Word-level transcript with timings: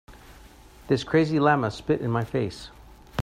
This 0.87 1.03
crazy 1.03 1.39
llama 1.39 1.69
spit 1.69 2.01
in 2.01 2.09
my 2.09 2.23
face. 2.23 2.71